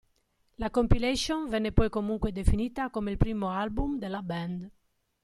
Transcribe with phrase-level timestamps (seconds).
[0.55, 4.67] La compilation venne poi comunque definita come il primo album della band.